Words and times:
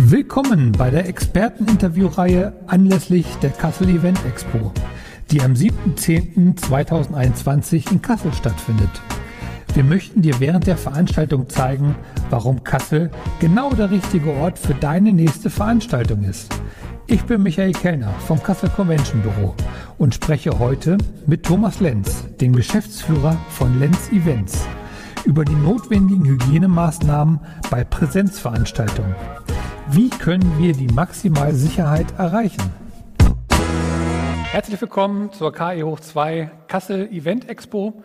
Willkommen 0.00 0.70
bei 0.70 0.90
der 0.90 1.08
Experteninterviewreihe 1.08 2.52
anlässlich 2.68 3.26
der 3.42 3.50
Kassel 3.50 3.88
Event 3.88 4.24
Expo, 4.24 4.70
die 5.32 5.42
am 5.42 5.54
7.10.2021 5.54 7.90
in 7.90 8.00
Kassel 8.00 8.32
stattfindet. 8.32 8.90
Wir 9.74 9.82
möchten 9.82 10.22
dir 10.22 10.38
während 10.38 10.68
der 10.68 10.76
Veranstaltung 10.76 11.48
zeigen, 11.48 11.96
warum 12.30 12.62
Kassel 12.62 13.10
genau 13.40 13.70
der 13.70 13.90
richtige 13.90 14.30
Ort 14.34 14.56
für 14.56 14.74
deine 14.74 15.12
nächste 15.12 15.50
Veranstaltung 15.50 16.22
ist. 16.22 16.48
Ich 17.08 17.24
bin 17.24 17.42
Michael 17.42 17.72
Kellner 17.72 18.14
vom 18.24 18.40
Kassel 18.40 18.70
Convention 18.70 19.20
Büro 19.22 19.56
und 19.98 20.14
spreche 20.14 20.60
heute 20.60 20.96
mit 21.26 21.42
Thomas 21.42 21.80
Lenz, 21.80 22.24
dem 22.40 22.54
Geschäftsführer 22.54 23.36
von 23.48 23.80
Lenz 23.80 24.12
Events, 24.12 24.64
über 25.24 25.44
die 25.44 25.56
notwendigen 25.56 26.24
Hygienemaßnahmen 26.24 27.40
bei 27.68 27.82
Präsenzveranstaltungen. 27.82 29.16
Wie 29.90 30.10
können 30.10 30.58
wir 30.58 30.74
die 30.74 30.86
maximale 30.86 31.54
Sicherheit 31.54 32.06
erreichen? 32.18 32.62
Herzlich 34.50 34.78
willkommen 34.78 35.32
zur 35.32 35.50
KE 35.50 35.82
Hoch 35.82 36.00
2 36.00 36.50
Kassel 36.68 37.10
Event 37.10 37.48
Expo. 37.48 38.02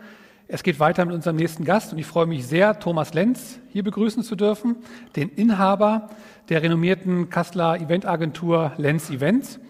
Es 0.48 0.62
geht 0.62 0.80
weiter 0.80 1.04
mit 1.04 1.14
unserem 1.14 1.36
nächsten 1.36 1.66
Gast 1.66 1.92
und 1.92 1.98
ich 1.98 2.06
freue 2.06 2.24
mich 2.24 2.46
sehr, 2.46 2.78
Thomas 2.78 3.12
Lenz 3.12 3.60
hier 3.68 3.82
begrüßen 3.82 4.22
zu 4.22 4.34
dürfen, 4.34 4.76
den 5.14 5.28
Inhaber 5.28 6.08
der 6.48 6.62
renommierten 6.62 7.28
Kasseler 7.28 7.78
Eventagentur 7.78 8.72
Lenz 8.78 9.10
Events, 9.10 9.60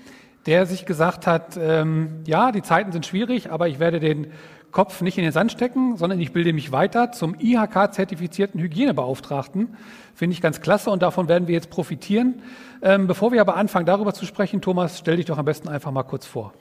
der 0.46 0.66
sich 0.66 0.86
gesagt 0.86 1.26
hat, 1.26 1.58
ähm, 1.60 2.22
ja, 2.26 2.52
die 2.52 2.62
Zeiten 2.62 2.92
sind 2.92 3.06
schwierig, 3.06 3.50
aber 3.50 3.66
ich 3.66 3.80
werde 3.80 3.98
den 3.98 4.28
Kopf 4.74 5.02
nicht 5.02 5.16
in 5.16 5.22
den 5.22 5.32
Sand 5.32 5.52
stecken, 5.52 5.96
sondern 5.96 6.18
ich 6.18 6.32
bilde 6.32 6.52
mich 6.52 6.72
weiter 6.72 7.12
zum 7.12 7.36
IHK-zertifizierten 7.38 8.60
Hygienebeauftragten. 8.60 9.76
Finde 10.16 10.34
ich 10.34 10.42
ganz 10.42 10.60
klasse 10.60 10.90
und 10.90 11.00
davon 11.00 11.28
werden 11.28 11.46
wir 11.46 11.54
jetzt 11.54 11.70
profitieren. 11.70 12.42
Ähm, 12.82 13.06
bevor 13.06 13.30
wir 13.30 13.40
aber 13.40 13.56
anfangen, 13.56 13.86
darüber 13.86 14.12
zu 14.14 14.26
sprechen, 14.26 14.60
Thomas, 14.60 14.98
stell 14.98 15.16
dich 15.16 15.26
doch 15.26 15.38
am 15.38 15.44
besten 15.44 15.68
einfach 15.68 15.92
mal 15.92 16.02
kurz 16.02 16.26
vor. 16.26 16.52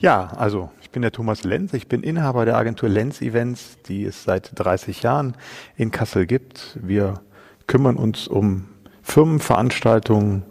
Ja, 0.00 0.32
also 0.36 0.70
ich 0.82 0.90
bin 0.90 1.02
der 1.02 1.12
Thomas 1.12 1.44
Lenz, 1.44 1.72
ich 1.72 1.86
bin 1.86 2.02
Inhaber 2.02 2.44
der 2.44 2.56
Agentur 2.56 2.88
Lenz 2.88 3.22
Events, 3.22 3.78
die 3.86 4.04
es 4.04 4.24
seit 4.24 4.50
30 4.56 5.04
Jahren 5.04 5.36
in 5.76 5.92
Kassel 5.92 6.26
gibt. 6.26 6.76
Wir 6.82 7.20
kümmern 7.68 7.94
uns 7.94 8.26
um 8.26 8.70
Firmenveranstaltungen 9.02 10.42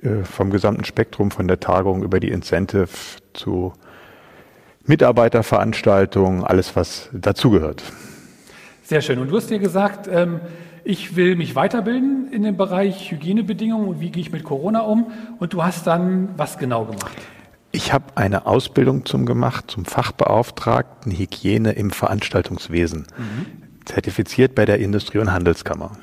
äh, 0.00 0.22
vom 0.22 0.50
gesamten 0.50 0.84
Spektrum, 0.84 1.32
von 1.32 1.48
der 1.48 1.58
Tagung 1.58 2.04
über 2.04 2.20
die 2.20 2.30
Incentive 2.30 2.88
zu 3.32 3.72
Mitarbeiterveranstaltungen, 4.86 6.44
alles 6.44 6.76
was 6.76 7.08
dazugehört. 7.12 7.82
Sehr 8.82 9.00
schön. 9.00 9.18
Und 9.18 9.28
du 9.28 9.36
hast 9.36 9.50
dir 9.50 9.58
gesagt, 9.58 10.08
ähm, 10.10 10.40
ich 10.84 11.16
will 11.16 11.34
mich 11.34 11.56
weiterbilden 11.56 12.30
in 12.30 12.44
dem 12.44 12.56
Bereich 12.56 13.10
Hygienebedingungen 13.10 13.88
und 13.88 14.00
wie 14.00 14.10
gehe 14.10 14.20
ich 14.20 14.30
mit 14.30 14.44
Corona 14.44 14.80
um. 14.80 15.10
Und 15.40 15.52
du 15.52 15.64
hast 15.64 15.88
dann 15.88 16.28
was 16.36 16.58
genau 16.58 16.84
gemacht? 16.84 17.16
Ich 17.72 17.92
habe 17.92 18.04
eine 18.14 18.46
Ausbildung 18.46 19.04
zum 19.04 19.26
gemacht, 19.26 19.70
zum 19.70 19.84
Fachbeauftragten 19.84 21.10
Hygiene 21.10 21.72
im 21.72 21.90
Veranstaltungswesen, 21.90 23.08
mhm. 23.18 23.84
zertifiziert 23.84 24.54
bei 24.54 24.64
der 24.64 24.78
Industrie- 24.78 25.18
und 25.18 25.32
Handelskammer. 25.32 25.98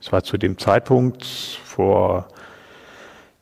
Es 0.00 0.12
war 0.12 0.22
zu 0.22 0.38
dem 0.38 0.56
Zeitpunkt 0.56 1.24
vor 1.24 2.28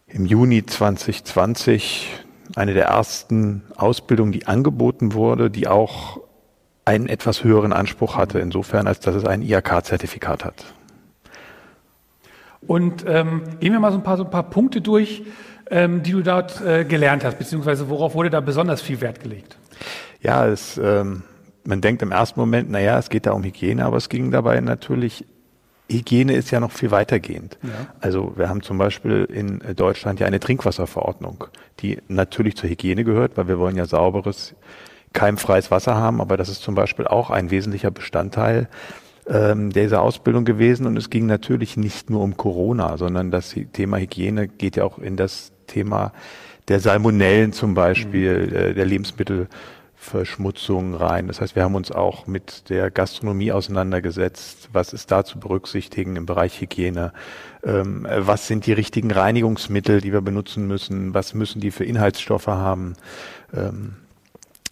im 0.07 0.25
Juni 0.25 0.65
2020 0.65 2.24
eine 2.57 2.75
der 2.75 2.87
ersten 2.87 3.63
Ausbildungen, 3.77 4.33
die 4.33 4.47
angeboten 4.47 5.13
wurde, 5.13 5.51
die 5.51 5.67
auch 5.67 6.21
einen 6.85 7.09
etwas 7.09 7.45
höheren 7.45 7.73
Anspruch 7.73 8.17
hatte, 8.17 8.39
insofern, 8.39 8.87
als 8.87 9.01
dass 9.01 9.15
es 9.15 9.25
ein 9.25 9.43
IHK-Zertifikat 9.43 10.45
hat. 10.45 10.65
Und 12.67 13.05
ähm, 13.07 13.43
gehen 13.61 13.73
wir 13.73 13.81
mal 13.81 13.93
so 13.93 13.99
ein 13.99 14.05
paar, 14.05 14.17
so 14.17 14.25
ein 14.25 14.31
paar 14.31 14.51
Punkte 14.51 14.81
durch, 14.81 15.23
ähm, 15.71 16.03
die 16.03 16.13
du 16.13 16.23
dort 16.23 16.61
äh, 16.61 16.85
gelernt 16.85 17.25
hast, 17.25 17.39
beziehungsweise 17.39 17.89
worauf 17.89 18.15
wurde 18.15 18.31
da 18.31 18.41
besonders 18.41 18.83
viel 18.83 19.01
Wert 19.01 19.21
gelegt? 19.21 19.57
Ja, 20.21 20.47
es, 20.47 20.79
ähm, 20.79 21.23
man 21.65 21.81
denkt 21.81 22.03
im 22.03 22.13
ersten 22.13 22.39
Moment, 22.41 22.71
naja, 22.71 22.99
es 22.99 23.11
geht 23.11 23.27
da 23.27 23.33
um 23.33 23.43
Hygiene, 23.43 23.85
aber 23.85 23.97
es 23.97 24.09
ging 24.09 24.31
dabei 24.31 24.61
natürlich 24.61 25.27
Hygiene 25.95 26.35
ist 26.35 26.51
ja 26.51 26.61
noch 26.61 26.73
viel 26.73 26.91
weitergehend. 26.91 27.59
Ja. 27.63 27.71
Also 28.01 28.33
wir 28.37 28.49
haben 28.49 28.63
zum 28.63 28.79
Beispiel 28.79 29.25
in 29.25 29.61
Deutschland 29.77 30.21
ja 30.21 30.27
eine 30.27 30.41
Trinkwasserverordnung, 30.41 31.45
die 31.81 31.99
natürlich 32.09 32.57
zur 32.57 32.69
Hygiene 32.69 33.05
gehört, 33.05 33.37
weil 33.37 33.49
wir 33.49 33.59
wollen 33.59 33.77
ja 33.77 33.87
sauberes, 33.87 34.55
keimfreies 35.13 35.71
Wasser 35.71 35.95
haben, 35.95 36.21
aber 36.21 36.37
das 36.37 36.49
ist 36.49 36.63
zum 36.63 36.75
Beispiel 36.75 37.07
auch 37.07 37.31
ein 37.31 37.51
wesentlicher 37.51 37.91
Bestandteil 37.91 38.69
ähm, 39.27 39.71
dieser 39.71 40.03
Ausbildung 40.03 40.45
gewesen. 40.45 40.87
Und 40.87 40.97
es 40.97 41.11
ging 41.11 41.27
natürlich 41.27 41.77
nicht 41.77 42.11
nur 42.11 42.23
um 42.23 42.37
Corona, 42.37 42.97
sondern 42.97 43.31
das 43.31 43.55
Thema 43.73 43.99
Hygiene 43.99 44.49
geht 44.49 44.77
ja 44.77 44.85
auch 44.85 44.99
in 44.99 45.17
das 45.17 45.53
Thema 45.67 46.13
der 46.69 46.81
Salmonellen 46.81 47.53
zum 47.53 47.75
Beispiel, 47.75 48.47
mhm. 48.47 48.57
äh, 48.57 48.75
der 48.75 48.87
Lebensmittel 48.87 49.49
Verschmutzung 50.05 50.95
rein. 50.95 51.29
Das 51.29 51.41
heißt, 51.41 51.57
wir 51.57 51.65
haben 51.65 51.75
uns 51.75 51.91
auch 51.91 52.27
mit 52.27 52.69
der 52.69 52.91
Gastronomie 52.91 53.53
auseinandergesetzt. 53.53 54.69
Was 54.73 54.93
ist 54.93 55.11
da 55.11 55.25
zu 55.25 55.41
berücksichtigen 55.41 56.17
im 56.17 56.27
Bereich 56.27 56.61
Hygiene? 56.61 57.13
Ähm, 57.65 58.07
was 58.11 58.47
sind 58.47 58.67
die 58.67 58.75
richtigen 58.75 59.11
Reinigungsmittel, 59.11 60.03
die 60.03 60.13
wir 60.13 60.21
benutzen 60.21 60.67
müssen? 60.67 61.15
Was 61.15 61.33
müssen 61.33 61.61
die 61.61 61.71
für 61.71 61.85
Inhaltsstoffe 61.85 62.47
haben? 62.47 62.97
Ähm, 63.55 63.97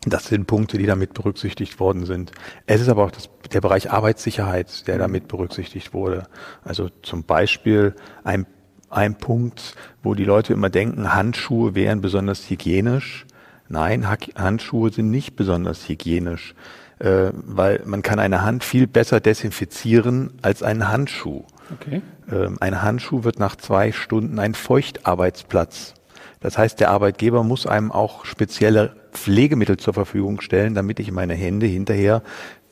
das 0.04 0.26
sind 0.26 0.46
Punkte, 0.46 0.76
die 0.76 0.86
damit 0.86 1.14
berücksichtigt 1.14 1.80
worden 1.80 2.04
sind. 2.04 2.32
Es 2.66 2.80
ist 2.80 2.88
aber 2.88 3.04
auch 3.04 3.10
das, 3.10 3.30
der 3.52 3.62
Bereich 3.62 3.90
Arbeitssicherheit, 3.90 4.86
der 4.86 4.98
damit 4.98 5.28
berücksichtigt 5.28 5.94
wurde. 5.94 6.24
Also 6.62 6.90
zum 7.02 7.24
Beispiel 7.24 7.94
ein, 8.22 8.46
ein 8.90 9.16
Punkt, 9.16 9.76
wo 10.02 10.14
die 10.14 10.24
Leute 10.24 10.52
immer 10.52 10.70
denken, 10.70 11.14
Handschuhe 11.14 11.74
wären 11.74 12.02
besonders 12.02 12.50
hygienisch. 12.50 13.26
Nein, 13.72 14.06
Handschuhe 14.06 14.92
sind 14.92 15.10
nicht 15.10 15.34
besonders 15.34 15.88
hygienisch, 15.88 16.54
äh, 16.98 17.30
weil 17.32 17.80
man 17.86 18.02
kann 18.02 18.18
eine 18.18 18.42
Hand 18.42 18.64
viel 18.64 18.86
besser 18.86 19.18
desinfizieren 19.18 20.34
als 20.42 20.62
einen 20.62 20.90
Handschuh. 20.90 21.44
Okay. 21.80 22.02
Ähm, 22.30 22.58
ein 22.60 22.82
Handschuh 22.82 23.24
wird 23.24 23.38
nach 23.38 23.56
zwei 23.56 23.90
Stunden 23.90 24.38
ein 24.38 24.52
Feuchtarbeitsplatz. 24.52 25.94
Das 26.40 26.58
heißt, 26.58 26.80
der 26.80 26.90
Arbeitgeber 26.90 27.44
muss 27.44 27.66
einem 27.66 27.90
auch 27.90 28.26
spezielle 28.26 28.94
Pflegemittel 29.12 29.78
zur 29.78 29.94
Verfügung 29.94 30.42
stellen, 30.42 30.74
damit 30.74 31.00
ich 31.00 31.10
meine 31.10 31.32
Hände 31.32 31.64
hinterher 31.64 32.22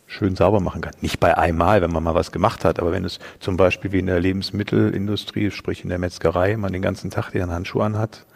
schön 0.06 0.36
sauber 0.36 0.60
machen 0.60 0.82
kann. 0.82 0.92
Nicht 1.00 1.18
bei 1.18 1.38
einmal, 1.38 1.80
wenn 1.80 1.92
man 1.92 2.02
mal 2.02 2.14
was 2.14 2.30
gemacht 2.30 2.62
hat, 2.66 2.78
aber 2.78 2.92
wenn 2.92 3.06
es 3.06 3.20
zum 3.38 3.56
Beispiel 3.56 3.92
wie 3.92 4.00
in 4.00 4.06
der 4.06 4.20
Lebensmittelindustrie, 4.20 5.50
sprich 5.50 5.82
in 5.82 5.88
der 5.88 5.98
Metzgerei, 5.98 6.58
man 6.58 6.74
den 6.74 6.82
ganzen 6.82 7.08
Tag 7.10 7.30
den 7.30 7.50
Handschuh 7.50 7.80
anhat, 7.80 8.26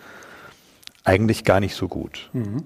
eigentlich 1.04 1.44
gar 1.44 1.60
nicht 1.60 1.74
so 1.74 1.86
gut. 1.86 2.30
Mhm. 2.32 2.64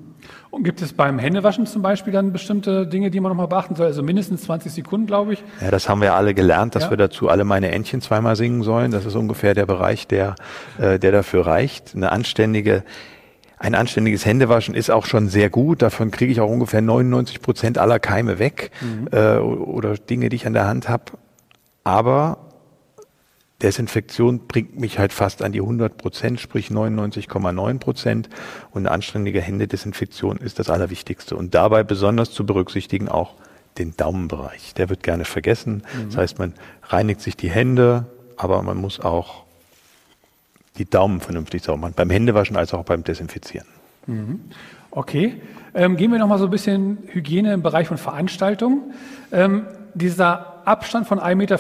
Und 0.50 0.62
gibt 0.62 0.81
es 0.81 0.93
beim 0.93 1.19
Händewaschen 1.19 1.66
zum 1.66 1.82
Beispiel 1.82 2.12
dann 2.12 2.32
bestimmte 2.32 2.87
Dinge, 2.87 3.10
die 3.10 3.19
man 3.19 3.31
nochmal 3.31 3.49
beachten 3.49 3.75
soll? 3.75 3.87
Also 3.87 4.03
mindestens 4.04 4.43
20 4.43 4.72
Sekunden, 4.72 5.06
glaube 5.06 5.34
ich. 5.34 5.44
Ja, 5.60 5.72
das 5.72 5.88
haben 5.88 6.00
wir 6.00 6.15
alle 6.15 6.34
gelernt, 6.34 6.76
dass 6.76 6.84
ja. 6.84 6.91
wir 6.91 6.97
dazu 6.97 7.28
alle 7.28 7.44
meine 7.44 7.72
Entchen 7.72 8.00
zweimal 8.00 8.37
singen 8.37 8.62
sollen. 8.62 8.93
Das 8.93 9.04
ist 9.04 9.16
ungefähr 9.16 9.54
der 9.54 9.66
Bereich, 9.66 10.06
der, 10.06 10.37
äh, 10.78 11.00
der 11.00 11.10
dafür 11.10 11.47
reicht. 11.47 11.94
Eine 11.94 12.12
anständige 12.12 12.84
ein 13.60 13.75
anständiges 13.75 14.25
Händewaschen 14.25 14.76
ist 14.76 14.88
auch 14.88 15.05
schon 15.05 15.28
sehr 15.28 15.50
gut. 15.50 15.82
Davon 15.82 16.12
kriege 16.12 16.31
ich 16.31 16.41
auch 16.41 16.49
ungefähr 16.49 16.81
99 16.81 17.43
Prozent 17.43 17.76
aller 17.76 17.99
Keime 17.99 18.38
weg 18.38 18.70
mhm. 18.81 19.09
äh, 19.10 19.38
oder 19.38 19.94
Dinge, 19.94 20.28
die 20.28 20.37
ich 20.37 20.47
an 20.47 20.53
der 20.53 20.69
Hand 20.69 20.88
habe. 20.88 21.05
Aber 21.82 22.47
Desinfektion 23.62 24.46
bringt 24.46 24.78
mich 24.78 24.98
halt 24.98 25.12
fast 25.12 25.42
an 25.42 25.50
die 25.52 25.60
100 25.60 25.96
Prozent, 25.96 26.41
sprich 26.41 26.69
99,9 26.69 27.78
Prozent. 27.78 28.28
Und 28.70 28.82
eine 28.86 28.92
anständige 28.92 29.41
Händedesinfektion 29.41 30.36
ist 30.36 30.60
das 30.60 30.70
Allerwichtigste. 30.70 31.36
Und 31.36 31.54
dabei 31.54 31.82
besonders 31.82 32.30
zu 32.30 32.46
berücksichtigen 32.46 33.08
auch 33.08 33.34
den 33.78 33.96
Daumenbereich. 33.96 34.74
Der 34.74 34.88
wird 34.88 35.02
gerne 35.02 35.24
vergessen. 35.24 35.82
Mhm. 35.92 36.06
Das 36.06 36.16
heißt, 36.16 36.38
man 36.38 36.54
reinigt 36.84 37.20
sich 37.20 37.36
die 37.36 37.50
Hände, 37.50 38.06
aber 38.36 38.62
man 38.62 38.76
muss 38.76 39.00
auch 39.00 39.44
die 40.78 40.84
Daumen 40.84 41.20
vernünftig 41.20 41.62
sauber 41.62 41.78
machen. 41.78 41.94
Beim 41.96 42.11
Händewaschen 42.11 42.56
als 42.56 42.72
auch 42.72 42.84
beim 42.84 43.02
Desinfizieren. 43.02 43.66
Mhm. 44.06 44.40
Okay. 44.93 45.40
Ähm, 45.75 45.96
gehen 45.96 46.12
wir 46.12 46.19
nochmal 46.19 46.38
so 46.38 46.44
ein 46.44 46.50
bisschen 46.50 46.99
Hygiene 47.08 47.52
im 47.52 47.62
Bereich 47.62 47.88
von 47.88 47.99
Veranstaltungen. 47.99 48.94
Ähm, 49.32 49.66
dieser 49.94 50.66
Abstand 50.66 51.06
von 51.06 51.19
1,50 51.19 51.34
Meter, 51.34 51.58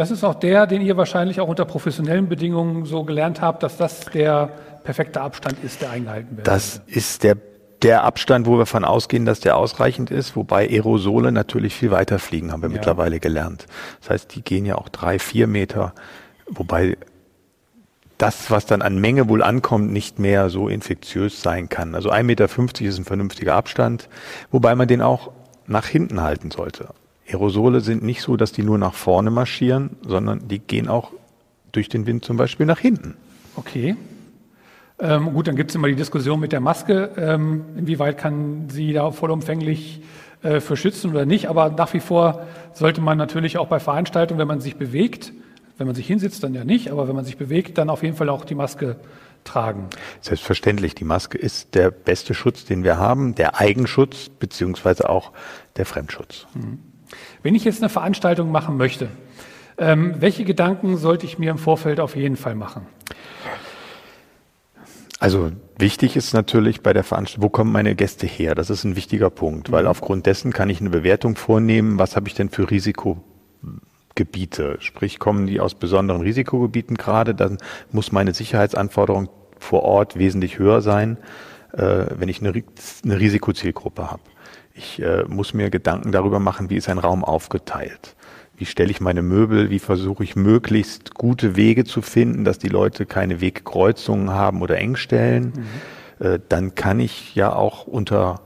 das 0.00 0.10
ist 0.10 0.24
auch 0.24 0.34
der, 0.34 0.66
den 0.66 0.80
ihr 0.80 0.96
wahrscheinlich 0.96 1.40
auch 1.40 1.48
unter 1.48 1.66
professionellen 1.66 2.26
Bedingungen 2.26 2.86
so 2.86 3.04
gelernt 3.04 3.42
habt, 3.42 3.62
dass 3.62 3.76
das 3.76 4.06
der 4.06 4.48
perfekte 4.82 5.20
Abstand 5.20 5.62
ist, 5.62 5.82
der 5.82 5.90
eingehalten 5.90 6.38
wird. 6.38 6.46
Das 6.48 6.80
ist 6.86 7.22
der, 7.22 7.36
der 7.82 8.02
Abstand, 8.02 8.46
wo 8.46 8.56
wir 8.56 8.64
von 8.64 8.86
ausgehen, 8.86 9.26
dass 9.26 9.40
der 9.40 9.58
ausreichend 9.58 10.10
ist, 10.10 10.36
wobei 10.36 10.66
Aerosole 10.70 11.32
natürlich 11.32 11.74
viel 11.74 11.90
weiter 11.90 12.18
fliegen, 12.18 12.50
haben 12.50 12.62
wir 12.62 12.70
ja. 12.70 12.76
mittlerweile 12.76 13.20
gelernt. 13.20 13.66
Das 14.00 14.08
heißt, 14.08 14.34
die 14.34 14.40
gehen 14.40 14.64
ja 14.64 14.76
auch 14.76 14.88
drei, 14.88 15.18
vier 15.18 15.46
Meter, 15.46 15.92
wobei 16.46 16.96
das, 18.16 18.50
was 18.50 18.64
dann 18.64 18.80
an 18.80 18.98
Menge 18.98 19.28
wohl 19.28 19.42
ankommt, 19.42 19.92
nicht 19.92 20.18
mehr 20.18 20.48
so 20.48 20.68
infektiös 20.68 21.42
sein 21.42 21.68
kann. 21.68 21.94
Also 21.94 22.10
1,50 22.10 22.22
Meter 22.22 22.44
ist 22.86 22.98
ein 22.98 23.04
vernünftiger 23.04 23.54
Abstand, 23.54 24.08
wobei 24.50 24.74
man 24.74 24.88
den 24.88 25.02
auch 25.02 25.30
nach 25.66 25.84
hinten 25.84 26.22
halten 26.22 26.50
sollte. 26.50 26.88
Aerosole 27.30 27.80
sind 27.80 28.02
nicht 28.02 28.22
so, 28.22 28.36
dass 28.36 28.52
die 28.52 28.62
nur 28.62 28.78
nach 28.78 28.94
vorne 28.94 29.30
marschieren, 29.30 29.96
sondern 30.06 30.48
die 30.48 30.58
gehen 30.58 30.88
auch 30.88 31.12
durch 31.72 31.88
den 31.88 32.06
Wind 32.06 32.24
zum 32.24 32.36
Beispiel 32.36 32.66
nach 32.66 32.78
hinten. 32.78 33.14
Okay. 33.56 33.96
Ähm, 34.98 35.32
gut, 35.32 35.48
dann 35.48 35.56
gibt 35.56 35.70
es 35.70 35.74
immer 35.74 35.88
die 35.88 35.94
Diskussion 35.94 36.40
mit 36.40 36.52
der 36.52 36.60
Maske. 36.60 37.10
Ähm, 37.16 37.64
inwieweit 37.76 38.18
kann 38.18 38.68
sie 38.68 38.92
da 38.92 39.10
vollumfänglich 39.10 40.02
äh, 40.42 40.60
für 40.60 40.76
schützen 40.76 41.10
oder 41.10 41.24
nicht? 41.24 41.48
Aber 41.48 41.70
nach 41.70 41.92
wie 41.94 42.00
vor 42.00 42.46
sollte 42.74 43.00
man 43.00 43.16
natürlich 43.16 43.58
auch 43.58 43.68
bei 43.68 43.80
Veranstaltungen, 43.80 44.38
wenn 44.38 44.48
man 44.48 44.60
sich 44.60 44.76
bewegt, 44.76 45.32
wenn 45.78 45.86
man 45.86 45.96
sich 45.96 46.06
hinsitzt, 46.06 46.44
dann 46.44 46.52
ja 46.52 46.64
nicht, 46.64 46.90
aber 46.90 47.08
wenn 47.08 47.16
man 47.16 47.24
sich 47.24 47.38
bewegt, 47.38 47.78
dann 47.78 47.88
auf 47.88 48.02
jeden 48.02 48.14
Fall 48.14 48.28
auch 48.28 48.44
die 48.44 48.54
Maske 48.54 48.96
tragen. 49.44 49.86
Selbstverständlich, 50.20 50.94
die 50.94 51.04
Maske 51.04 51.38
ist 51.38 51.74
der 51.74 51.90
beste 51.90 52.34
Schutz, 52.34 52.66
den 52.66 52.84
wir 52.84 52.98
haben, 52.98 53.34
der 53.34 53.58
Eigenschutz 53.58 54.28
beziehungsweise 54.28 55.08
auch 55.08 55.32
der 55.76 55.86
Fremdschutz. 55.86 56.46
Mhm. 56.52 56.89
Wenn 57.42 57.54
ich 57.54 57.64
jetzt 57.64 57.82
eine 57.82 57.88
Veranstaltung 57.88 58.50
machen 58.50 58.76
möchte, 58.76 59.08
ähm, 59.78 60.16
welche 60.18 60.44
Gedanken 60.44 60.96
sollte 60.96 61.26
ich 61.26 61.38
mir 61.38 61.50
im 61.50 61.58
Vorfeld 61.58 62.00
auf 62.00 62.16
jeden 62.16 62.36
Fall 62.36 62.54
machen? 62.54 62.86
Also 65.18 65.52
wichtig 65.78 66.16
ist 66.16 66.32
natürlich 66.32 66.82
bei 66.82 66.94
der 66.94 67.04
Veranstaltung, 67.04 67.44
wo 67.44 67.50
kommen 67.50 67.72
meine 67.72 67.94
Gäste 67.94 68.26
her? 68.26 68.54
Das 68.54 68.70
ist 68.70 68.84
ein 68.84 68.96
wichtiger 68.96 69.28
Punkt, 69.28 69.70
weil 69.70 69.82
mhm. 69.82 69.88
aufgrund 69.88 70.26
dessen 70.26 70.52
kann 70.52 70.70
ich 70.70 70.80
eine 70.80 70.90
Bewertung 70.90 71.36
vornehmen, 71.36 71.98
was 71.98 72.16
habe 72.16 72.28
ich 72.28 72.34
denn 72.34 72.48
für 72.48 72.70
Risikogebiete? 72.70 74.78
Sprich, 74.80 75.18
kommen 75.18 75.46
die 75.46 75.60
aus 75.60 75.74
besonderen 75.74 76.22
Risikogebieten 76.22 76.96
gerade, 76.96 77.34
dann 77.34 77.58
muss 77.92 78.12
meine 78.12 78.32
Sicherheitsanforderung 78.32 79.28
vor 79.58 79.82
Ort 79.82 80.18
wesentlich 80.18 80.58
höher 80.58 80.80
sein, 80.80 81.18
äh, 81.74 82.06
wenn 82.16 82.30
ich 82.30 82.40
eine, 82.40 82.64
eine 83.04 83.20
Risikozielgruppe 83.20 84.10
habe. 84.10 84.22
Ich 84.80 85.02
äh, 85.02 85.24
muss 85.28 85.52
mir 85.52 85.68
Gedanken 85.68 86.10
darüber 86.10 86.40
machen, 86.40 86.70
wie 86.70 86.76
ist 86.76 86.88
ein 86.88 86.98
Raum 86.98 87.22
aufgeteilt 87.22 88.16
wie 88.60 88.66
stelle 88.66 88.90
ich 88.90 89.00
meine 89.00 89.22
Möbel, 89.22 89.70
wie 89.70 89.78
versuche 89.78 90.22
ich 90.22 90.36
möglichst 90.36 91.14
gute 91.14 91.56
Wege 91.56 91.84
zu 91.84 92.02
finden, 92.02 92.44
dass 92.44 92.58
die 92.58 92.68
Leute 92.68 93.06
keine 93.06 93.40
Wegkreuzungen 93.40 94.28
haben 94.30 94.60
oder 94.60 94.76
Engstellen. 94.76 95.66
Mhm. 96.20 96.26
Äh, 96.26 96.40
dann 96.50 96.74
kann 96.74 97.00
ich 97.00 97.34
ja 97.34 97.54
auch 97.54 97.86
unter 97.86 98.42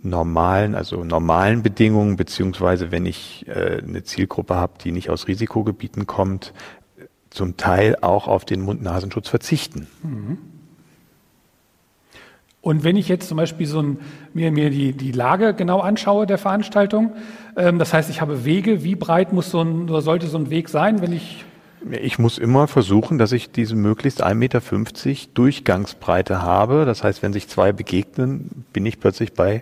normalen, 0.00 0.74
also 0.74 1.04
normalen 1.04 1.62
Bedingungen, 1.62 2.16
beziehungsweise 2.16 2.90
wenn 2.92 3.04
ich 3.04 3.46
äh, 3.46 3.82
eine 3.86 4.04
Zielgruppe 4.04 4.54
habe, 4.54 4.78
die 4.82 4.90
nicht 4.90 5.10
aus 5.10 5.28
Risikogebieten 5.28 6.06
kommt, 6.06 6.54
zum 7.28 7.58
Teil 7.58 7.96
auch 8.00 8.26
auf 8.26 8.46
den 8.46 8.62
Mund-Nasenschutz 8.62 9.28
verzichten. 9.28 9.86
Mhm. 10.02 10.38
Und 12.64 12.82
wenn 12.82 12.96
ich 12.96 13.08
jetzt 13.08 13.28
zum 13.28 13.36
Beispiel 13.36 13.66
so 13.66 13.82
ein, 13.82 13.98
mir, 14.32 14.50
mir 14.50 14.70
die, 14.70 14.92
die 14.92 15.12
Lage 15.12 15.52
genau 15.52 15.80
anschaue 15.80 16.26
der 16.26 16.38
Veranstaltung, 16.38 17.12
ähm, 17.56 17.78
das 17.78 17.92
heißt, 17.92 18.08
ich 18.08 18.22
habe 18.22 18.46
Wege, 18.46 18.82
wie 18.82 18.94
breit 18.94 19.34
muss 19.34 19.50
so 19.50 19.60
ein, 19.60 19.90
oder 19.90 20.00
sollte 20.00 20.28
so 20.28 20.38
ein 20.38 20.48
Weg 20.48 20.70
sein, 20.70 21.02
wenn 21.02 21.12
ich 21.12 21.44
ich 21.90 22.18
muss 22.18 22.38
immer 22.38 22.66
versuchen, 22.66 23.18
dass 23.18 23.32
ich 23.32 23.50
diese 23.50 23.76
möglichst 23.76 24.24
1,50 24.24 24.34
Meter 24.36 24.62
Durchgangsbreite 25.34 26.40
habe. 26.40 26.86
Das 26.86 27.04
heißt, 27.04 27.22
wenn 27.22 27.34
sich 27.34 27.46
zwei 27.46 27.72
begegnen, 27.72 28.64
bin 28.72 28.86
ich 28.86 28.98
plötzlich 28.98 29.34
bei 29.34 29.60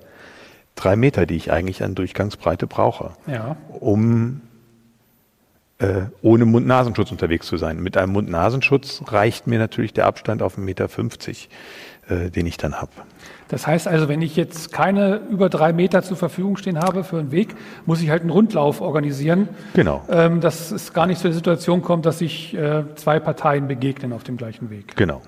drei 0.76 0.94
Meter, 0.94 1.26
die 1.26 1.34
ich 1.34 1.50
eigentlich 1.50 1.82
an 1.82 1.96
Durchgangsbreite 1.96 2.68
brauche, 2.68 3.10
ja. 3.26 3.56
um 3.80 4.40
äh, 5.78 6.02
ohne 6.22 6.44
Mund-Nasenschutz 6.44 7.10
unterwegs 7.10 7.48
zu 7.48 7.56
sein. 7.56 7.82
Mit 7.82 7.96
einem 7.96 8.12
Mund-Nasenschutz 8.12 9.02
reicht 9.06 9.48
mir 9.48 9.58
natürlich 9.58 9.92
der 9.92 10.06
Abstand 10.06 10.42
auf 10.42 10.56
1,50 10.56 10.60
Meter 10.60 10.88
den 12.08 12.46
ich 12.46 12.56
dann 12.56 12.74
habe. 12.80 12.90
Das 13.48 13.66
heißt 13.66 13.86
also, 13.86 14.08
wenn 14.08 14.22
ich 14.22 14.34
jetzt 14.34 14.72
keine 14.72 15.20
über 15.30 15.48
drei 15.48 15.72
Meter 15.72 16.02
zur 16.02 16.16
Verfügung 16.16 16.56
stehen 16.56 16.78
habe 16.78 17.04
für 17.04 17.18
einen 17.18 17.30
Weg, 17.32 17.54
muss 17.84 18.00
ich 18.00 18.08
halt 18.08 18.22
einen 18.22 18.30
Rundlauf 18.30 18.80
organisieren. 18.80 19.48
Genau. 19.74 20.02
Ähm, 20.08 20.40
dass 20.40 20.70
es 20.70 20.92
gar 20.94 21.06
nicht 21.06 21.18
zu 21.18 21.28
der 21.28 21.34
Situation 21.34 21.82
kommt, 21.82 22.06
dass 22.06 22.18
sich 22.18 22.54
äh, 22.54 22.84
zwei 22.96 23.20
Parteien 23.20 23.68
begegnen 23.68 24.14
auf 24.14 24.24
dem 24.24 24.38
gleichen 24.38 24.70
Weg. 24.70 24.96
Genau. 24.96 25.20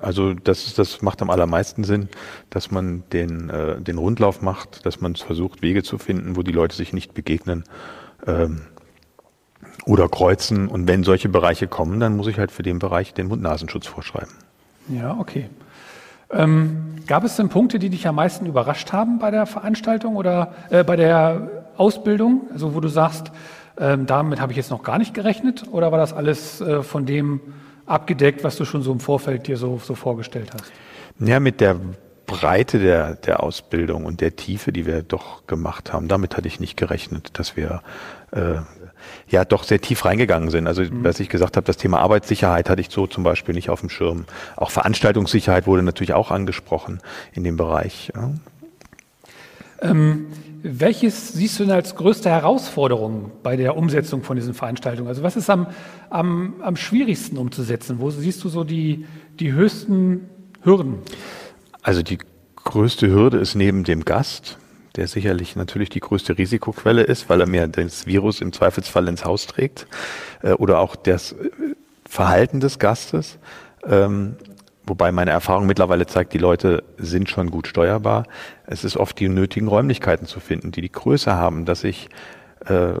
Also 0.00 0.34
das, 0.34 0.74
das 0.74 1.02
macht 1.02 1.22
am 1.22 1.30
allermeisten 1.30 1.84
Sinn, 1.84 2.08
dass 2.50 2.70
man 2.70 3.02
den, 3.12 3.50
äh, 3.50 3.80
den 3.80 3.98
Rundlauf 3.98 4.42
macht, 4.42 4.84
dass 4.86 5.00
man 5.00 5.16
versucht, 5.16 5.62
Wege 5.62 5.82
zu 5.82 5.98
finden, 5.98 6.36
wo 6.36 6.42
die 6.42 6.52
Leute 6.52 6.76
sich 6.76 6.92
nicht 6.92 7.14
begegnen 7.14 7.64
ähm, 8.26 8.62
oder 9.86 10.08
kreuzen. 10.08 10.68
Und 10.68 10.86
wenn 10.86 11.02
solche 11.02 11.28
Bereiche 11.28 11.66
kommen, 11.66 12.00
dann 12.00 12.16
muss 12.16 12.26
ich 12.26 12.38
halt 12.38 12.50
für 12.50 12.62
den 12.62 12.78
Bereich 12.78 13.14
den 13.14 13.28
Mund-Nasenschutz 13.28 13.86
vorschreiben. 13.86 14.32
Ja, 14.88 15.16
okay. 15.18 15.48
Ähm, 16.32 16.96
gab 17.06 17.24
es 17.24 17.36
denn 17.36 17.48
Punkte, 17.48 17.78
die 17.78 17.90
dich 17.90 18.06
am 18.06 18.14
meisten 18.14 18.46
überrascht 18.46 18.92
haben 18.92 19.18
bei 19.18 19.30
der 19.30 19.46
Veranstaltung 19.46 20.16
oder 20.16 20.54
äh, 20.70 20.84
bei 20.84 20.96
der 20.96 21.64
Ausbildung? 21.76 22.42
Also 22.52 22.74
wo 22.74 22.80
du 22.80 22.88
sagst, 22.88 23.32
ähm, 23.78 24.06
damit 24.06 24.40
habe 24.40 24.52
ich 24.52 24.56
jetzt 24.56 24.70
noch 24.70 24.82
gar 24.82 24.98
nicht 24.98 25.14
gerechnet 25.14 25.64
oder 25.70 25.90
war 25.90 25.98
das 25.98 26.12
alles 26.12 26.60
äh, 26.60 26.82
von 26.82 27.06
dem 27.06 27.40
abgedeckt, 27.86 28.44
was 28.44 28.56
du 28.56 28.64
schon 28.64 28.82
so 28.82 28.92
im 28.92 29.00
Vorfeld 29.00 29.46
dir 29.48 29.56
so, 29.56 29.80
so 29.82 29.94
vorgestellt 29.94 30.50
hast? 30.54 30.70
Ja, 31.18 31.40
mit 31.40 31.60
der 31.60 31.76
Breite 32.30 32.78
der, 32.78 33.16
der 33.16 33.42
Ausbildung 33.42 34.06
und 34.06 34.20
der 34.20 34.36
Tiefe, 34.36 34.72
die 34.72 34.86
wir 34.86 35.02
doch 35.02 35.46
gemacht 35.46 35.92
haben, 35.92 36.08
damit 36.08 36.36
hatte 36.36 36.48
ich 36.48 36.60
nicht 36.60 36.76
gerechnet, 36.76 37.38
dass 37.38 37.56
wir 37.56 37.82
äh, 38.30 38.56
ja 39.28 39.44
doch 39.44 39.64
sehr 39.64 39.80
tief 39.80 40.04
reingegangen 40.04 40.50
sind. 40.50 40.66
Also 40.66 40.82
mhm. 40.82 41.02
was 41.04 41.20
ich 41.20 41.28
gesagt 41.28 41.56
habe, 41.56 41.66
das 41.66 41.76
Thema 41.76 41.98
Arbeitssicherheit 42.00 42.70
hatte 42.70 42.80
ich 42.80 42.90
so 42.90 43.06
zum 43.06 43.24
Beispiel 43.24 43.54
nicht 43.54 43.70
auf 43.70 43.80
dem 43.80 43.90
Schirm. 43.90 44.24
Auch 44.56 44.70
Veranstaltungssicherheit 44.70 45.66
wurde 45.66 45.82
natürlich 45.82 46.14
auch 46.14 46.30
angesprochen 46.30 47.00
in 47.32 47.44
dem 47.44 47.56
Bereich. 47.56 48.12
Ja. 48.14 48.30
Ähm, 49.82 50.26
welches 50.62 51.32
siehst 51.32 51.58
du 51.58 51.64
denn 51.64 51.72
als 51.72 51.96
größte 51.96 52.28
Herausforderung 52.28 53.30
bei 53.42 53.56
der 53.56 53.76
Umsetzung 53.76 54.22
von 54.22 54.36
diesen 54.36 54.52
Veranstaltungen? 54.54 55.08
Also 55.08 55.22
was 55.22 55.36
ist 55.36 55.48
am, 55.48 55.68
am, 56.10 56.54
am 56.60 56.76
schwierigsten 56.76 57.38
umzusetzen? 57.38 57.96
Wo 57.98 58.10
siehst 58.10 58.44
du 58.44 58.48
so 58.48 58.62
die, 58.62 59.06
die 59.38 59.52
höchsten 59.52 60.28
Hürden? 60.62 60.98
Also 61.82 62.02
die 62.02 62.18
größte 62.56 63.08
Hürde 63.08 63.38
ist 63.38 63.54
neben 63.54 63.84
dem 63.84 64.04
Gast, 64.04 64.58
der 64.96 65.08
sicherlich 65.08 65.56
natürlich 65.56 65.88
die 65.88 66.00
größte 66.00 66.36
Risikoquelle 66.36 67.02
ist, 67.02 67.28
weil 67.28 67.40
er 67.40 67.46
mir 67.46 67.66
das 67.68 68.06
Virus 68.06 68.40
im 68.40 68.52
Zweifelsfall 68.52 69.08
ins 69.08 69.24
Haus 69.24 69.46
trägt, 69.46 69.86
äh, 70.42 70.52
oder 70.52 70.78
auch 70.78 70.96
das 70.96 71.32
äh, 71.32 71.50
Verhalten 72.06 72.60
des 72.60 72.78
Gastes. 72.78 73.38
Ähm, 73.84 74.36
wobei 74.84 75.12
meine 75.12 75.30
Erfahrung 75.30 75.66
mittlerweile 75.66 76.06
zeigt, 76.06 76.34
die 76.34 76.38
Leute 76.38 76.82
sind 76.98 77.30
schon 77.30 77.50
gut 77.50 77.66
steuerbar. 77.66 78.24
Es 78.66 78.84
ist 78.84 78.96
oft 78.96 79.18
die 79.18 79.28
nötigen 79.28 79.68
Räumlichkeiten 79.68 80.26
zu 80.26 80.40
finden, 80.40 80.72
die 80.72 80.82
die 80.82 80.92
Größe 80.92 81.34
haben, 81.34 81.64
dass 81.64 81.84
ich 81.84 82.08
äh, 82.66 82.94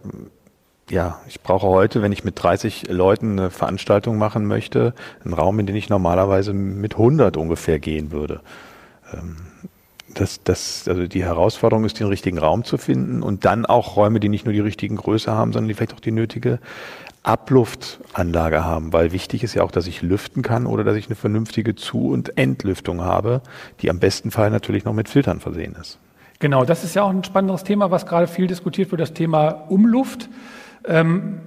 ja, 0.90 1.20
ich 1.28 1.40
brauche 1.40 1.68
heute, 1.68 2.02
wenn 2.02 2.12
ich 2.12 2.24
mit 2.24 2.42
30 2.42 2.88
Leuten 2.88 3.38
eine 3.38 3.50
Veranstaltung 3.50 4.18
machen 4.18 4.46
möchte, 4.46 4.92
einen 5.24 5.34
Raum, 5.34 5.60
in 5.60 5.66
den 5.66 5.76
ich 5.76 5.88
normalerweise 5.88 6.52
mit 6.52 6.94
100 6.94 7.36
ungefähr 7.36 7.78
gehen 7.78 8.10
würde. 8.10 8.40
Ähm, 9.12 9.36
das, 10.14 10.42
das, 10.42 10.88
also 10.88 11.06
die 11.06 11.24
Herausforderung 11.24 11.84
ist, 11.84 12.00
den 12.00 12.08
richtigen 12.08 12.38
Raum 12.38 12.64
zu 12.64 12.78
finden 12.78 13.22
und 13.22 13.44
dann 13.44 13.64
auch 13.64 13.96
Räume, 13.96 14.18
die 14.18 14.28
nicht 14.28 14.44
nur 14.44 14.52
die 14.52 14.60
richtigen 14.60 14.96
Größe 14.96 15.30
haben, 15.30 15.52
sondern 15.52 15.68
die 15.68 15.74
vielleicht 15.74 15.94
auch 15.94 16.00
die 16.00 16.10
nötige 16.10 16.58
Abluftanlage 17.22 18.64
haben, 18.64 18.92
weil 18.92 19.12
wichtig 19.12 19.44
ist 19.44 19.54
ja 19.54 19.62
auch, 19.62 19.70
dass 19.70 19.86
ich 19.86 20.02
lüften 20.02 20.42
kann 20.42 20.66
oder 20.66 20.84
dass 20.84 20.96
ich 20.96 21.06
eine 21.06 21.16
vernünftige 21.16 21.74
Zu- 21.74 22.08
und 22.08 22.38
Entlüftung 22.38 23.02
habe, 23.02 23.42
die 23.82 23.90
am 23.90 23.98
besten 23.98 24.30
Fall 24.30 24.50
natürlich 24.50 24.84
noch 24.84 24.94
mit 24.94 25.08
Filtern 25.08 25.38
versehen 25.38 25.76
ist. 25.78 25.98
Genau, 26.38 26.64
das 26.64 26.82
ist 26.82 26.94
ja 26.94 27.02
auch 27.02 27.10
ein 27.10 27.22
spannendes 27.22 27.64
Thema, 27.64 27.90
was 27.90 28.06
gerade 28.06 28.26
viel 28.26 28.46
diskutiert 28.46 28.90
wird, 28.90 29.02
das 29.02 29.12
Thema 29.12 29.48
Umluft. 29.68 30.30
Ähm, 30.86 31.40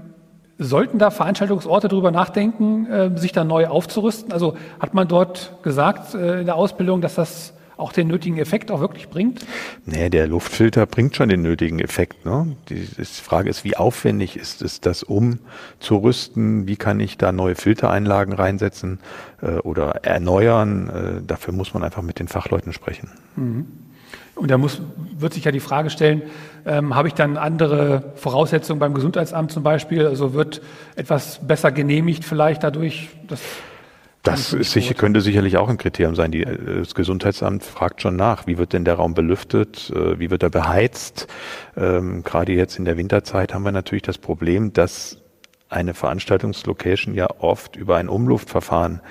sollten 0.58 1.00
da 1.00 1.12
Veranstaltungsorte 1.12 1.88
darüber 1.88 2.12
nachdenken, 2.12 2.86
äh, 2.86 3.18
sich 3.18 3.32
da 3.32 3.44
neu 3.44 3.68
aufzurüsten? 3.68 4.32
Also 4.32 4.56
hat 4.80 4.94
man 4.94 5.08
dort 5.08 5.58
gesagt 5.64 6.14
äh, 6.14 6.42
in 6.42 6.46
der 6.46 6.56
Ausbildung, 6.56 7.02
dass 7.02 7.16
das 7.16 7.54
auch 7.78 7.92
den 7.92 8.08
nötigen 8.08 8.38
Effekt 8.38 8.72
auch 8.72 8.80
wirklich 8.80 9.10
bringt? 9.10 9.46
Nee, 9.86 10.10
der 10.10 10.28
Luftfilter 10.28 10.86
bringt 10.86 11.16
schon 11.16 11.30
den 11.30 11.42
nötigen 11.42 11.80
Effekt. 11.80 12.26
Ne? 12.26 12.56
Die, 12.70 12.86
die 12.86 13.04
Frage 13.04 13.50
ist, 13.50 13.64
wie 13.64 13.76
aufwendig 13.76 14.38
ist 14.38 14.62
es, 14.62 14.80
das 14.80 15.04
umzurüsten? 15.04 16.68
Wie 16.68 16.76
kann 16.76 17.00
ich 17.00 17.18
da 17.18 17.32
neue 17.32 17.56
Filtereinlagen 17.56 18.34
reinsetzen 18.34 19.00
äh, 19.42 19.58
oder 19.58 20.06
erneuern? 20.06 20.90
Äh, 20.90 21.22
dafür 21.26 21.54
muss 21.54 21.74
man 21.74 21.84
einfach 21.84 22.04
mit 22.04 22.20
den 22.20 22.28
Fachleuten 22.28 22.74
sprechen. 22.74 23.10
Mhm. 23.36 23.66
Und 24.36 24.50
da 24.50 24.58
muss, 24.58 24.82
wird 25.18 25.34
sich 25.34 25.46
ja 25.46 25.52
die 25.52 25.60
Frage 25.60 25.90
stellen, 25.90 26.24
ähm, 26.66 26.96
habe 26.96 27.08
ich 27.08 27.14
dann 27.14 27.38
andere 27.38 28.14
Voraussetzungen 28.16 28.80
beim 28.80 28.94
Gesundheitsamt 28.94 29.52
zum 29.52 29.64
Beispiel? 29.64 30.08
Also 30.08 30.34
wird 30.34 30.62
etwas 30.96 31.46
besser 31.46 31.72
genehmigt 31.72 32.26
vielleicht 32.26 32.64
dadurch? 32.64 33.10
das 34.24 34.54
ist 34.54 34.72
sicher, 34.72 34.94
könnte 34.94 35.20
sicherlich 35.20 35.58
auch 35.58 35.68
ein 35.68 35.78
Kriterium 35.78 36.16
sein. 36.16 36.32
Die, 36.32 36.44
äh, 36.44 36.80
das 36.80 36.96
Gesundheitsamt 36.96 37.64
fragt 37.64 38.02
schon 38.02 38.16
nach, 38.16 38.48
wie 38.48 38.58
wird 38.58 38.74
denn 38.74 38.86
der 38.86 38.96
Raum 38.96 39.14
belüftet, 39.14 39.92
äh, 39.92 40.18
wie 40.18 40.32
wird 40.32 40.44
er 40.44 40.50
beheizt. 40.50 41.28
Ähm, 41.76 42.24
gerade 42.24 42.54
jetzt 42.54 42.80
in 42.80 42.86
der 42.86 42.98
Winterzeit 42.98 43.54
haben 43.54 43.64
wir 43.64 43.72
natürlich 43.72 44.04
das 44.04 44.18
Problem, 44.18 44.74
dass 44.74 45.18
eine 45.70 45.94
Veranstaltungslocation 45.94 47.14
ja 47.16 47.28
oft 47.40 47.76
über 47.76 47.98
ein 47.98 48.08
Umluftverfahren 48.08 49.02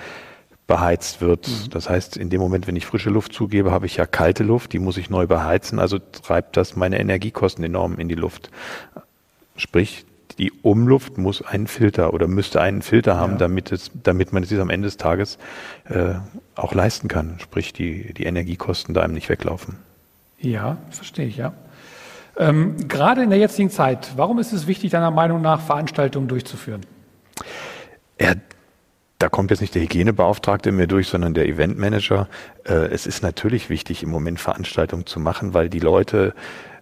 beheizt 0.67 1.21
wird. 1.21 1.47
Mhm. 1.47 1.69
Das 1.71 1.89
heißt, 1.89 2.17
in 2.17 2.29
dem 2.29 2.39
Moment, 2.39 2.67
wenn 2.67 2.75
ich 2.75 2.85
frische 2.85 3.09
Luft 3.09 3.33
zugebe, 3.33 3.71
habe 3.71 3.85
ich 3.85 3.97
ja 3.97 4.05
kalte 4.05 4.43
Luft, 4.43 4.73
die 4.73 4.79
muss 4.79 4.97
ich 4.97 5.09
neu 5.09 5.27
beheizen, 5.27 5.79
also 5.79 5.99
treibt 5.99 6.57
das 6.57 6.75
meine 6.75 6.99
Energiekosten 6.99 7.63
enorm 7.63 7.97
in 7.97 8.07
die 8.07 8.15
Luft. 8.15 8.49
Sprich, 9.55 10.05
die 10.39 10.51
Umluft 10.51 11.17
muss 11.17 11.41
einen 11.43 11.67
Filter 11.67 12.13
oder 12.13 12.27
müsste 12.27 12.61
einen 12.61 12.81
Filter 12.81 13.17
haben, 13.17 13.33
ja. 13.33 13.39
damit, 13.39 13.71
es, 13.71 13.91
damit 13.93 14.33
man 14.33 14.43
es 14.43 14.49
sich 14.49 14.59
am 14.59 14.69
Ende 14.69 14.87
des 14.87 14.97
Tages 14.97 15.37
äh, 15.85 16.15
auch 16.55 16.73
leisten 16.73 17.07
kann. 17.07 17.37
Sprich, 17.39 17.73
die, 17.73 18.13
die 18.13 18.23
Energiekosten 18.23 18.93
da 18.93 19.01
einem 19.01 19.13
nicht 19.13 19.29
weglaufen. 19.29 19.77
Ja, 20.39 20.77
verstehe 20.89 21.27
ich, 21.27 21.37
ja. 21.37 21.53
Ähm, 22.37 22.87
gerade 22.87 23.21
in 23.21 23.29
der 23.29 23.37
jetzigen 23.37 23.69
Zeit, 23.69 24.13
warum 24.15 24.39
ist 24.39 24.53
es 24.53 24.65
wichtig, 24.65 24.91
deiner 24.91 25.11
Meinung 25.11 25.41
nach, 25.41 25.61
Veranstaltungen 25.61 26.27
durchzuführen? 26.27 26.81
Ja, 28.19 28.33
da 29.23 29.29
kommt 29.29 29.51
jetzt 29.51 29.61
nicht 29.61 29.73
der 29.73 29.83
Hygienebeauftragte 29.83 30.73
mehr 30.73 30.85
durch, 30.85 31.07
sondern 31.07 31.33
der 31.33 31.47
Eventmanager. 31.47 32.27
Äh, 32.65 32.73
es 32.91 33.07
ist 33.07 33.23
natürlich 33.23 33.69
wichtig, 33.69 34.03
im 34.03 34.09
Moment 34.09 34.37
Veranstaltungen 34.37 35.05
zu 35.05 35.17
machen, 35.21 35.53
weil 35.53 35.69
die 35.69 35.79
Leute 35.79 36.33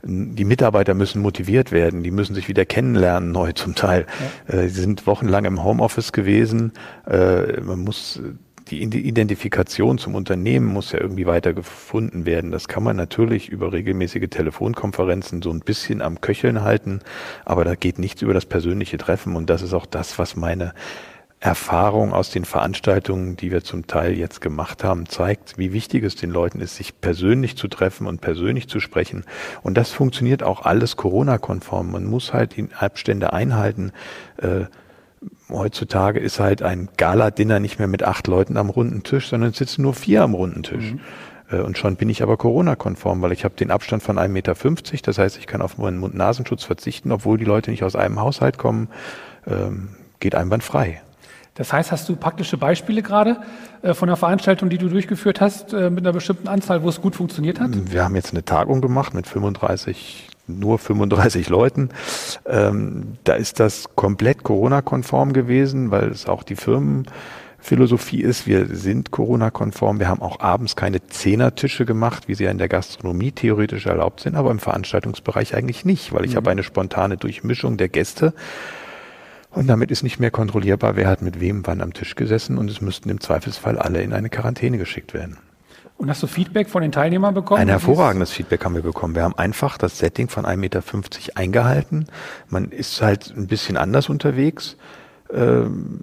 die 0.04 0.46
Mitarbeiter 0.46 0.96
müssen 0.96 1.22
motiviert 1.22 1.72
werden, 1.72 2.02
die 2.02 2.10
müssen 2.10 2.34
sich 2.34 2.48
wieder 2.48 2.66
kennenlernen, 2.66 3.32
neu 3.32 3.52
zum 3.52 3.76
Teil. 3.76 4.08
Ja. 4.48 4.56
Äh, 4.56 4.70
sie 4.70 4.82
sind 4.82 5.06
wochenlang 5.06 5.46
im 5.46 5.64
Homeoffice 5.64 6.14
gewesen. 6.14 6.74
Äh, 7.06 7.62
man 7.62 7.82
muss 7.82 8.20
die 8.72 8.82
Identifikation 8.82 9.98
zum 9.98 10.16
Unternehmen 10.16 10.66
muss 10.66 10.94
ja 10.94 11.00
irgendwie 11.02 11.28
weiter 11.28 11.54
gefunden 11.54 12.26
werden. 12.26 12.52
Das 12.52 12.68
kann 12.68 12.84
man 12.84 12.96
natürlich 12.96 13.50
über 13.50 13.74
regelmäßige 13.74 14.30
Telefonkonferenzen 14.30 15.42
so 15.42 15.52
ein 15.52 15.60
bisschen 15.60 16.02
am 16.02 16.22
Köcheln 16.22 16.62
halten, 16.62 17.02
aber 17.46 17.66
da 17.66 17.76
geht 17.76 18.00
nichts 18.00 18.22
über 18.22 18.34
das 18.34 18.46
persönliche 18.46 18.98
Treffen 18.98 19.36
und 19.36 19.50
das 19.50 19.62
ist 19.62 19.74
auch 19.74 19.86
das, 19.86 20.18
was 20.18 20.36
meine 20.36 20.74
Erfahrung 21.42 22.14
aus 22.14 22.30
den 22.30 22.46
Veranstaltungen, 22.46 23.36
die 23.36 23.52
wir 23.52 23.64
zum 23.64 23.88
Teil 23.88 24.14
jetzt 24.14 24.42
gemacht 24.42 24.84
haben, 24.84 25.08
zeigt, 25.08 25.58
wie 25.58 25.74
wichtig 25.74 26.04
es 26.04 26.16
den 26.16 26.30
Leuten 26.30 26.62
ist, 26.62 26.76
sich 26.76 27.02
persönlich 27.02 27.58
zu 27.58 27.68
treffen 27.68 28.06
und 28.06 28.22
persönlich 28.22 28.70
zu 28.70 28.80
sprechen. 28.80 29.26
Und 29.64 29.76
das 29.76 29.90
funktioniert 29.90 30.44
auch 30.44 30.62
alles 30.62 30.98
Corona-konform. 30.98 31.92
Man 31.92 32.06
muss 32.06 32.32
halt 32.32 32.56
die 32.58 32.70
Abstände 32.78 33.34
einhalten. 33.34 33.92
Äh, 34.38 34.66
heutzutage 35.50 36.20
ist 36.20 36.40
halt 36.40 36.62
ein 36.62 36.90
Gala-Dinner 36.96 37.60
nicht 37.60 37.80
mehr 37.80 37.88
mit 37.88 38.04
acht 38.04 38.28
Leuten 38.28 38.56
am 38.56 38.70
runden 38.70 39.02
Tisch, 39.02 39.28
sondern 39.28 39.50
es 39.50 39.58
sitzen 39.58 39.82
nur 39.82 39.96
vier 39.96 40.22
am 40.22 40.36
runden 40.36 40.62
Tisch. 40.62 40.92
Mhm. 40.92 41.00
Äh, 41.50 41.62
und 41.62 41.76
schon 41.76 41.96
bin 41.96 42.12
ich 42.12 42.22
aber 42.22 42.38
Corona-konform, 42.38 43.20
weil 43.24 43.32
ich 43.32 43.46
habe 43.46 43.56
den 43.56 43.72
Abstand 43.72 44.04
von 44.04 44.20
1,50 44.20 44.28
Meter. 44.30 44.54
Das 45.06 45.18
heißt, 45.18 45.40
ich 45.40 45.48
kann 45.48 45.64
auf 45.64 45.80
meinen 45.80 45.98
Mund-Nasenschutz 45.98 46.66
verzichten, 46.66 47.12
obwohl 47.12 47.40
die 47.40 47.46
Leute 47.46 47.72
nicht 47.72 47.84
aus 47.84 47.96
einem 47.96 48.20
Haushalt 48.20 48.60
kommen. 48.60 48.90
Ähm, 49.48 49.96
geht 50.20 50.36
einwandfrei. 50.36 51.02
Das 51.56 51.74
heißt, 51.74 51.92
hast 51.92 52.08
du 52.08 52.16
praktische 52.16 52.58
Beispiele 52.58 53.02
gerade 53.02 53.38
äh, 53.82 53.94
von 53.94 54.08
einer 54.08 54.16
Veranstaltung, 54.16 54.70
die 54.70 54.78
du 54.78 54.88
durchgeführt 54.88 55.42
hast, 55.42 55.74
äh, 55.74 55.90
mit 55.90 56.06
einer 56.06 56.14
bestimmten 56.14 56.48
Anzahl, 56.48 56.82
wo 56.84 56.90
es 56.90 57.02
gut 57.02 57.16
funktioniert 57.16 57.60
hat? 57.60 57.72
Wir 57.92 58.04
haben 58.04 58.16
jetzt 58.16 58.32
eine 58.32 58.46
Tagung 58.46 58.80
gemacht 58.80 59.14
mit 59.14 59.28
35, 59.28 60.30
nur 60.48 60.80
35 60.80 61.50
Leuten. 61.50 61.90
Ähm, 62.46 63.18
da 63.26 63.34
ist 63.34 63.60
das 63.60 63.96
komplett 63.96 64.44
Corona-konform 64.44 65.34
gewesen, 65.34 65.92
weil 65.92 66.08
es 66.10 66.26
auch 66.26 66.44
die 66.44 66.56
Firmenphilosophie 66.56 68.22
ist, 68.22 68.48
wir 68.48 68.68
sind 68.74 69.12
Corona-konform. 69.12 70.00
Wir 70.00 70.08
haben 70.08 70.22
auch 70.22 70.40
abends 70.40 70.78
keine 70.78 71.06
Zehnertische 71.06 71.84
gemacht, 71.86 72.30
wie 72.30 72.36
sie 72.36 72.46
ja 72.46 72.52
in 72.52 72.60
der 72.60 72.70
Gastronomie 72.70 73.34
theoretisch 73.34 73.88
erlaubt 73.88 74.22
sind, 74.22 74.36
aber 74.36 74.52
im 74.52 74.60
Veranstaltungsbereich 74.60 75.54
eigentlich 75.54 75.84
nicht, 75.84 76.14
weil 76.14 76.24
ich 76.24 76.32
mhm. 76.32 76.38
habe 76.38 76.52
eine 76.52 76.64
spontane 76.64 77.18
Durchmischung 77.18 77.76
der 77.76 77.90
Gäste. 77.90 78.34
Und 79.52 79.68
damit 79.68 79.92
ist 79.92 80.02
nicht 80.04 80.20
mehr 80.20 80.32
kontrollierbar, 80.32 80.96
wer 80.96 81.08
hat 81.08 81.22
mit 81.22 81.40
wem 81.40 81.68
wann 81.68 81.82
am 81.82 81.94
Tisch 81.94 82.16
gesessen 82.16 82.58
und 82.58 82.70
es 82.72 82.82
müssten 82.82 83.10
im 83.10 83.20
Zweifelsfall 83.20 83.78
alle 83.78 84.02
in 84.02 84.14
eine 84.14 84.30
Quarantäne 84.30 84.78
geschickt 84.78 85.14
werden. 85.14 85.38
Und 85.98 86.10
hast 86.10 86.24
du 86.24 86.28
Feedback 86.28 86.70
von 86.70 86.82
den 86.82 86.92
Teilnehmern 86.92 87.34
bekommen? 87.34 87.62
Ein 87.62 87.68
hervorragendes 87.68 88.32
Feedback 88.32 88.66
haben 88.66 88.74
wir 88.74 88.82
bekommen. 88.82 89.14
Wir 89.14 89.24
haben 89.24 89.38
einfach 89.38 89.78
das 89.78 90.00
Setting 90.00 90.30
von 90.30 90.46
1,50 90.46 90.56
Meter 90.58 90.84
eingehalten. 91.36 92.08
Man 92.50 92.72
ist 92.72 93.02
halt 93.04 93.32
ein 93.38 93.46
bisschen 93.46 93.78
anders 93.78 94.10
unterwegs. 94.10 94.78
Ähm, 95.32 96.00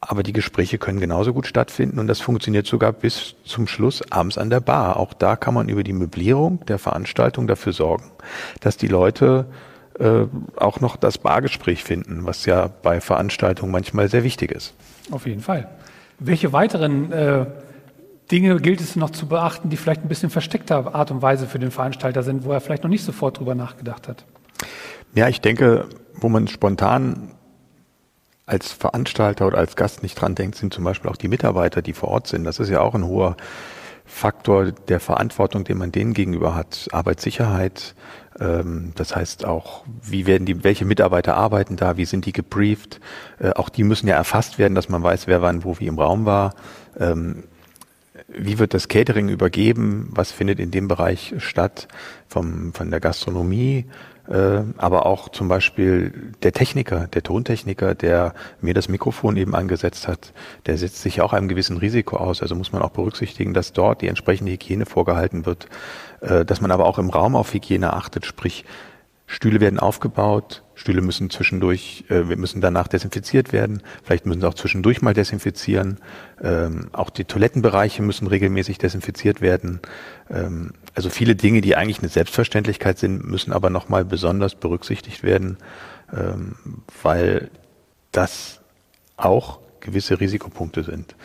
aber 0.00 0.24
die 0.24 0.32
Gespräche 0.32 0.78
können 0.78 0.98
genauso 0.98 1.32
gut 1.32 1.46
stattfinden 1.46 2.00
und 2.00 2.08
das 2.08 2.20
funktioniert 2.20 2.66
sogar 2.66 2.92
bis 2.92 3.36
zum 3.44 3.68
Schluss 3.68 4.02
abends 4.10 4.36
an 4.36 4.50
der 4.50 4.58
Bar. 4.58 4.96
Auch 4.96 5.14
da 5.14 5.36
kann 5.36 5.54
man 5.54 5.68
über 5.68 5.84
die 5.84 5.92
Möblierung 5.92 6.66
der 6.66 6.80
Veranstaltung 6.80 7.46
dafür 7.46 7.72
sorgen, 7.72 8.10
dass 8.60 8.76
die 8.76 8.88
Leute 8.88 9.46
äh, 9.98 10.26
auch 10.56 10.80
noch 10.80 10.96
das 10.96 11.18
Bargespräch 11.18 11.84
finden, 11.84 12.24
was 12.24 12.46
ja 12.46 12.68
bei 12.82 13.00
Veranstaltungen 13.00 13.72
manchmal 13.72 14.08
sehr 14.08 14.24
wichtig 14.24 14.50
ist. 14.52 14.74
Auf 15.10 15.26
jeden 15.26 15.40
Fall. 15.40 15.68
Welche 16.18 16.52
weiteren 16.52 17.12
äh, 17.12 17.46
Dinge 18.30 18.56
gilt 18.60 18.80
es 18.80 18.96
noch 18.96 19.10
zu 19.10 19.26
beachten, 19.26 19.68
die 19.68 19.76
vielleicht 19.76 20.02
ein 20.02 20.08
bisschen 20.08 20.30
versteckter 20.30 20.94
Art 20.94 21.10
und 21.10 21.20
Weise 21.20 21.46
für 21.46 21.58
den 21.58 21.70
Veranstalter 21.70 22.22
sind, 22.22 22.44
wo 22.44 22.52
er 22.52 22.60
vielleicht 22.60 22.82
noch 22.82 22.90
nicht 22.90 23.04
sofort 23.04 23.38
drüber 23.38 23.54
nachgedacht 23.54 24.08
hat? 24.08 24.24
Ja, 25.14 25.28
ich 25.28 25.40
denke, 25.40 25.86
wo 26.14 26.28
man 26.28 26.48
spontan 26.48 27.32
als 28.46 28.72
Veranstalter 28.72 29.46
oder 29.46 29.58
als 29.58 29.76
Gast 29.76 30.02
nicht 30.02 30.14
dran 30.14 30.34
denkt, 30.34 30.56
sind 30.56 30.72
zum 30.72 30.84
Beispiel 30.84 31.10
auch 31.10 31.16
die 31.16 31.28
Mitarbeiter, 31.28 31.82
die 31.82 31.92
vor 31.92 32.08
Ort 32.08 32.26
sind. 32.26 32.44
Das 32.44 32.58
ist 32.58 32.70
ja 32.70 32.80
auch 32.80 32.94
ein 32.94 33.04
hoher 33.04 33.36
Faktor 34.04 34.72
der 34.72 35.00
Verantwortung, 35.00 35.64
den 35.64 35.78
man 35.78 35.92
denen 35.92 36.14
gegenüber 36.14 36.54
hat. 36.54 36.88
Arbeitssicherheit, 36.92 37.94
ähm, 38.40 38.92
das 38.94 39.14
heißt 39.14 39.44
auch, 39.44 39.84
wie 40.02 40.26
werden 40.26 40.46
die, 40.46 40.64
welche 40.64 40.84
Mitarbeiter 40.84 41.36
arbeiten 41.36 41.76
da, 41.76 41.96
wie 41.96 42.04
sind 42.04 42.26
die 42.26 42.32
gebrieft? 42.32 43.00
Äh, 43.38 43.50
auch 43.50 43.68
die 43.68 43.84
müssen 43.84 44.08
ja 44.08 44.16
erfasst 44.16 44.58
werden, 44.58 44.74
dass 44.74 44.88
man 44.88 45.02
weiß, 45.02 45.26
wer 45.26 45.42
wann 45.42 45.64
wo 45.64 45.78
wie 45.78 45.86
im 45.86 45.98
Raum 45.98 46.24
war. 46.24 46.54
Ähm, 46.98 47.44
wie 48.28 48.58
wird 48.58 48.74
das 48.74 48.88
Catering 48.88 49.28
übergeben? 49.28 50.08
Was 50.10 50.32
findet 50.32 50.60
in 50.60 50.70
dem 50.70 50.88
Bereich 50.88 51.34
statt? 51.38 51.88
Vom, 52.28 52.72
von 52.72 52.90
der 52.90 53.00
Gastronomie, 53.00 53.86
äh, 54.28 54.62
aber 54.76 55.04
auch 55.06 55.28
zum 55.28 55.48
Beispiel 55.48 56.32
der 56.42 56.52
Techniker, 56.52 57.08
der 57.08 57.22
Tontechniker, 57.22 57.94
der 57.94 58.34
mir 58.60 58.72
das 58.72 58.88
Mikrofon 58.88 59.36
eben 59.36 59.54
angesetzt 59.54 60.06
hat, 60.06 60.32
der 60.66 60.78
setzt 60.78 61.02
sich 61.02 61.20
auch 61.20 61.32
einem 61.32 61.48
gewissen 61.48 61.76
Risiko 61.76 62.16
aus. 62.16 62.40
Also 62.40 62.54
muss 62.54 62.72
man 62.72 62.82
auch 62.82 62.90
berücksichtigen, 62.90 63.52
dass 63.52 63.72
dort 63.72 64.00
die 64.00 64.08
entsprechende 64.08 64.52
Hygiene 64.52 64.86
vorgehalten 64.86 65.44
wird, 65.44 65.68
äh, 66.20 66.44
dass 66.44 66.60
man 66.60 66.70
aber 66.70 66.86
auch 66.86 66.98
im 66.98 67.10
Raum 67.10 67.36
auf 67.36 67.52
Hygiene 67.52 67.92
achtet, 67.92 68.24
sprich 68.24 68.64
Stühle 69.32 69.60
werden 69.60 69.78
aufgebaut, 69.78 70.62
Stühle 70.74 71.00
müssen 71.00 71.30
zwischendurch, 71.30 72.04
äh, 72.10 72.22
müssen 72.22 72.60
danach 72.60 72.86
desinfiziert 72.86 73.50
werden, 73.54 73.82
vielleicht 74.02 74.26
müssen 74.26 74.42
sie 74.42 74.46
auch 74.46 74.52
zwischendurch 74.52 75.00
mal 75.00 75.14
desinfizieren. 75.14 75.96
Ähm, 76.42 76.90
auch 76.92 77.08
die 77.08 77.24
Toilettenbereiche 77.24 78.02
müssen 78.02 78.26
regelmäßig 78.26 78.76
desinfiziert 78.76 79.40
werden. 79.40 79.80
Ähm, 80.28 80.74
also 80.94 81.08
viele 81.08 81.34
Dinge, 81.34 81.62
die 81.62 81.76
eigentlich 81.76 82.00
eine 82.00 82.10
Selbstverständlichkeit 82.10 82.98
sind, 82.98 83.24
müssen 83.24 83.54
aber 83.54 83.70
nochmal 83.70 84.04
besonders 84.04 84.54
berücksichtigt 84.54 85.22
werden, 85.22 85.56
ähm, 86.12 86.56
weil 87.02 87.50
das 88.12 88.60
auch 89.16 89.60
gewisse 89.80 90.20
Risikopunkte 90.20 90.82
sind. 90.82 91.16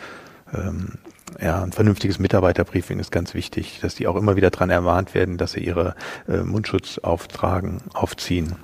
Ähm, 0.54 0.94
ja, 1.40 1.62
ein 1.62 1.72
vernünftiges 1.72 2.18
Mitarbeiterbriefing 2.18 2.98
ist 2.98 3.12
ganz 3.12 3.34
wichtig, 3.34 3.78
dass 3.80 3.94
die 3.94 4.06
auch 4.06 4.16
immer 4.16 4.36
wieder 4.36 4.50
dran 4.50 4.70
ermahnt 4.70 5.14
werden, 5.14 5.38
dass 5.38 5.52
sie 5.52 5.60
ihre 5.60 5.94
äh, 6.28 6.38
Mundschutz 6.38 6.98
auftragen, 6.98 7.82
aufziehen. 7.94 8.56